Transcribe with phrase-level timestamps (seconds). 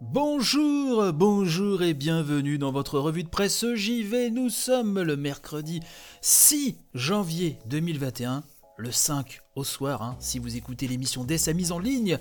[0.00, 4.30] Bonjour, bonjour et bienvenue dans votre revue de presse JV.
[4.30, 5.80] Nous sommes le mercredi
[6.22, 8.42] 6 janvier 2021,
[8.78, 12.16] le 5 au soir, hein, si vous écoutez l'émission dès sa mise en ligne,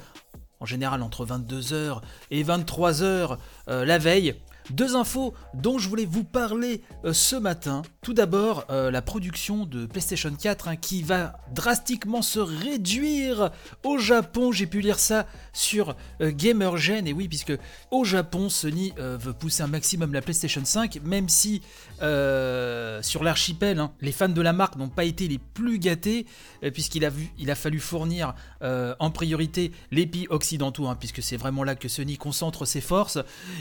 [0.60, 3.38] en général entre 22h et 23h
[3.70, 4.36] euh, la veille.
[4.72, 7.82] Deux infos dont je voulais vous parler euh, ce matin.
[8.02, 13.52] Tout d'abord, euh, la production de PlayStation 4 hein, qui va drastiquement se réduire
[13.84, 14.52] au Japon.
[14.52, 17.08] J'ai pu lire ça sur euh, GamerGen.
[17.08, 17.54] Et oui, puisque
[17.92, 21.62] au Japon, Sony veut pousser un maximum la PlayStation 5, même si
[22.00, 26.26] sur l'archipel, hein, les fans de la marque n'ont pas été les plus gâtés,
[26.74, 31.64] puisqu'il a, il a fallu fournir en priorité les pays occidentaux, hein, puisque c'est vraiment
[31.64, 33.18] là que Sony concentre ses forces.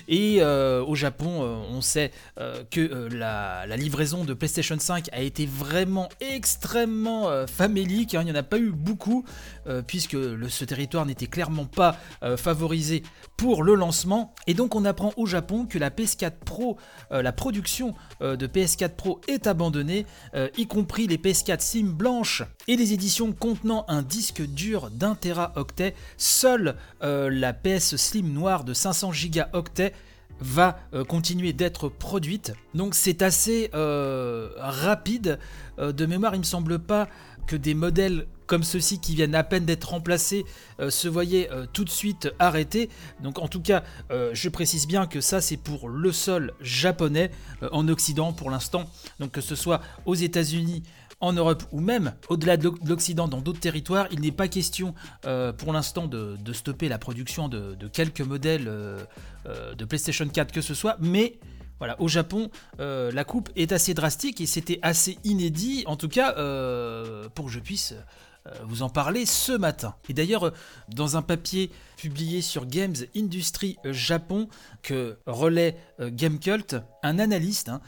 [0.09, 5.46] Et au Japon, euh, on sait euh, que euh, la, livraison PlayStation 5 a été
[5.46, 8.14] vraiment extrêmement famélique.
[8.14, 8.23] Hein.
[8.23, 9.24] il n'y en a pas eu beaucoup,
[9.87, 10.16] puisque
[10.48, 11.96] ce territoire n'était clairement pas
[12.37, 13.02] favorisé
[13.37, 14.34] pour le lancement.
[14.46, 16.79] Et donc on apprend au Japon que la PS4 Pro,
[17.10, 20.06] la production de PS4 Pro est abandonnée,
[20.56, 25.95] y compris les PS4 SIM blanches et les éditions contenant un disque dur d'un Teraoctet.
[26.16, 29.43] Seule la PS Slim noire de 500 Go
[30.40, 32.52] va euh, continuer d'être produite.
[32.74, 35.38] Donc c'est assez euh, rapide.
[35.78, 37.08] Euh, de mémoire, il me semble pas
[37.46, 40.44] que des modèles comme ceux-ci qui viennent à peine d'être remplacés
[40.88, 42.88] se voyaient tout de suite arrêtés.
[43.22, 47.30] Donc en tout cas, je précise bien que ça c'est pour le sol japonais
[47.72, 48.84] en Occident pour l'instant.
[49.18, 50.82] Donc que ce soit aux États-Unis,
[51.21, 54.95] en Europe ou même au-delà de l'Occident dans d'autres territoires, il n'est pas question
[55.27, 58.99] euh, pour l'instant de, stopper la production de, quelques modèles euh,
[59.46, 61.39] euh, de PlayStation 4 que ce soit, mais
[61.79, 66.33] voilà, au Japon, la coupe est assez drastique et c'était assez inédit, en tout cas
[67.34, 67.94] pour que je puisse
[68.65, 69.94] vous en parler ce matin.
[70.09, 70.50] Et d'ailleurs, euh,
[70.88, 74.49] dans un papier publié sur Games Industry Japon
[74.83, 77.81] que relaie euh, Gamecult, un analyste, hein,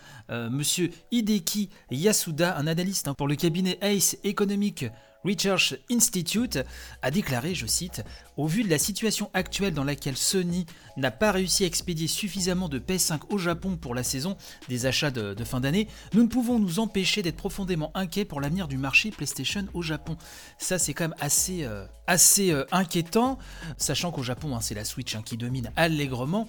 [0.50, 4.86] monsieur Hideki Yasuda, un analyste hein, pour le cabinet Ace Economic
[5.24, 6.58] Research Institute
[7.02, 8.02] a déclaré, je cite,
[8.36, 10.66] Au vu de la situation actuelle dans laquelle Sony
[10.96, 14.36] n'a pas réussi à expédier suffisamment de PS5 au Japon pour la saison
[14.68, 18.68] des achats de, fin d'année, nous ne pouvons nous empêcher d'être profondément inquiets pour l'avenir
[18.68, 20.16] du marché PlayStation au Japon.
[20.58, 23.38] Ça c'est quand même assez, euh, euh, inquiétant,
[23.76, 26.48] sachant qu'au Japon hein, c'est la Switch hein, qui domine allègrement.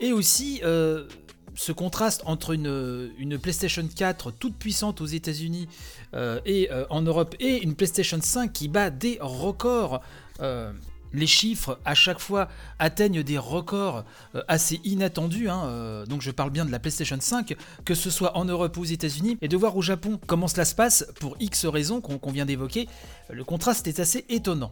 [0.00, 0.60] Et aussi...
[0.64, 1.08] Euh,
[1.54, 5.68] ce contraste entre une, une, PlayStation 4 toute puissante aux États-Unis
[6.14, 10.00] euh, et euh, en Europe et une PlayStation 5 qui bat des records.
[10.40, 10.72] Euh,
[11.14, 12.48] les chiffres à chaque fois
[12.78, 14.04] atteignent des records
[14.46, 15.48] assez inattendus.
[15.48, 17.56] Hein, donc je parle bien de la PlayStation 5,
[17.86, 20.66] que ce soit en Europe ou aux États-Unis, et de voir au Japon comment cela
[20.66, 22.88] se passe pour X raisons qu'on vient d'évoquer.
[23.30, 24.70] Le contraste est assez étonnant.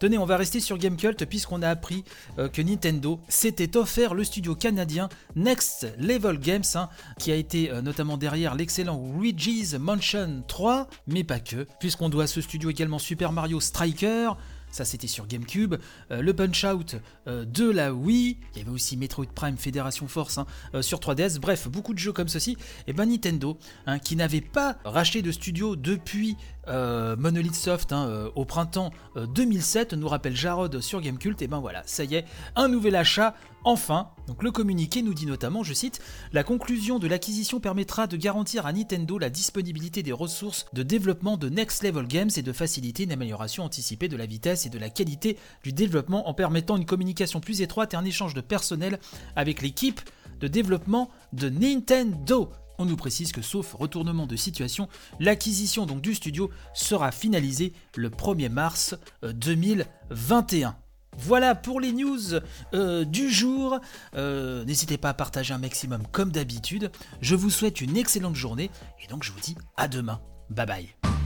[0.00, 2.04] Tenez, on va rester sur Gamecult puisqu'on a appris
[2.38, 6.88] euh, que Nintendo s'était offert le studio canadien Next Level Games, hein,
[7.18, 12.24] qui a été euh, notamment derrière l'excellent Luigi's Mansion 3, mais pas que, puisqu'on doit
[12.24, 14.30] à ce studio également Super Mario Striker,
[14.70, 15.76] ça c'était sur GameCube,
[16.10, 20.38] euh, le Punch Out de la Wii, il y avait aussi Metroid Prime Fédération Force
[20.38, 20.46] hein,
[20.80, 24.76] sur 3DS, bref, beaucoup de jeux comme ceci, et ben Nintendo, hein, qui n'avait pas
[24.84, 26.36] racheté de studio depuis
[26.68, 31.48] euh, Monolith Soft hein, euh, au printemps 2007, euh, nous rappelle Jarod sur Gamecult, et
[31.48, 33.34] ben voilà, ça y est, un nouvel achat,
[33.64, 34.10] enfin.
[34.40, 36.00] Le communiqué nous dit notamment, je cite,
[36.32, 41.36] La conclusion de l'acquisition permettra de garantir à Nintendo la disponibilité des ressources de développement
[41.36, 44.78] de Next Level Games et de faciliter une amélioration anticipée de la vitesse et de
[44.78, 48.98] la qualité du développement en permettant une communication plus étroite et un échange de personnel
[49.36, 50.00] avec l'équipe
[50.40, 52.50] de développement de Nintendo.
[52.78, 54.88] On nous précise que sauf retournement de situation,
[55.18, 60.79] l'acquisition donc du studio sera finalisée le 1er mars 2021.
[61.18, 62.34] Voilà pour les news
[62.74, 63.78] euh, du jour.
[64.14, 66.90] Euh, n'hésitez pas à partager un maximum comme d'habitude.
[67.20, 68.70] Je vous souhaite une excellente journée
[69.02, 70.20] et donc je vous dis à demain.
[70.48, 71.19] Bye bye.